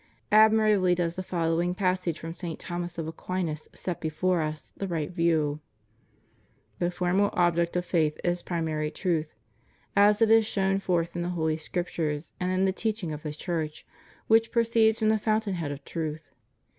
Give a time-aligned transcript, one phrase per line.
[0.31, 2.59] Admirably does the following passage from St.
[2.59, 5.59] Thomas of Aquin set before us the right view:
[6.79, 9.35] "The formal object of faith is primary truth,
[9.95, 13.31] as it is shown forth in the Holy Scriptures, and in the teaching of the
[13.31, 13.85] Church,
[14.25, 16.31] which proceeds from the fountain head of truth.